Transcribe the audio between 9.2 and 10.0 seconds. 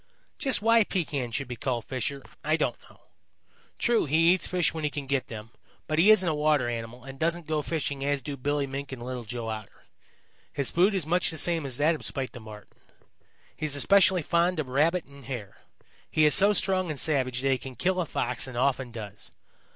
Joe Otter.